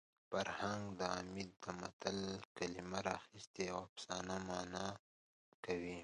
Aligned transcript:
فرهنګ 0.29 0.97
عمید 1.15 1.51
د 1.63 1.65
متل 1.79 2.19
کلمه 2.57 2.99
راخیستې 3.09 3.63
او 3.73 3.77
افسانه 3.89 4.35
مانا 4.47 4.87
کوي 5.65 5.97